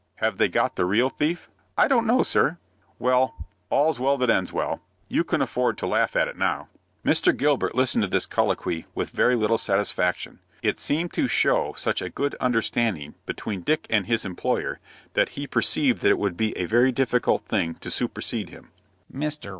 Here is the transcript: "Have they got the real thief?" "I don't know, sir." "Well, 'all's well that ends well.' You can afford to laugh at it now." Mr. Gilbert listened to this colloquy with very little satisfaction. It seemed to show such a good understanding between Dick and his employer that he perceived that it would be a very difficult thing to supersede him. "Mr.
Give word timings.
"Have 0.15 0.39
they 0.39 0.49
got 0.49 0.77
the 0.77 0.85
real 0.85 1.09
thief?" 1.09 1.47
"I 1.77 1.87
don't 1.87 2.07
know, 2.07 2.23
sir." 2.23 2.57
"Well, 2.97 3.35
'all's 3.69 3.99
well 3.99 4.17
that 4.17 4.31
ends 4.31 4.51
well.' 4.51 4.81
You 5.07 5.23
can 5.23 5.43
afford 5.43 5.77
to 5.77 5.85
laugh 5.85 6.15
at 6.15 6.27
it 6.27 6.35
now." 6.35 6.69
Mr. 7.05 7.37
Gilbert 7.37 7.75
listened 7.75 8.01
to 8.01 8.07
this 8.07 8.25
colloquy 8.25 8.87
with 8.95 9.11
very 9.11 9.35
little 9.35 9.59
satisfaction. 9.59 10.39
It 10.63 10.79
seemed 10.79 11.13
to 11.13 11.27
show 11.27 11.75
such 11.77 12.01
a 12.01 12.09
good 12.09 12.33
understanding 12.39 13.13
between 13.27 13.61
Dick 13.61 13.85
and 13.91 14.07
his 14.07 14.25
employer 14.25 14.79
that 15.13 15.29
he 15.37 15.45
perceived 15.45 16.01
that 16.01 16.09
it 16.09 16.17
would 16.17 16.35
be 16.35 16.57
a 16.57 16.65
very 16.65 16.91
difficult 16.91 17.45
thing 17.45 17.75
to 17.75 17.91
supersede 17.91 18.49
him. 18.49 18.71
"Mr. 19.13 19.49